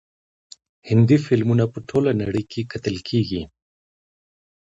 [0.89, 3.41] هندي فلمونه په ټوله نړۍ کې کتل کیږي.